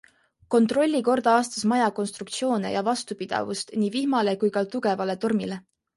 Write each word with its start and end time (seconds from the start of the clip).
Kontrolli 0.53 1.01
kord 1.07 1.27
aastas 1.33 1.67
maja 1.73 1.89
konstruktsioone 1.99 2.71
ja 2.77 2.83
vastupidavust 2.89 3.75
nii 3.83 3.91
vihmale 3.97 4.35
kui 4.45 4.55
ka 4.57 4.65
tugevale 4.77 5.19
tormile. 5.27 5.61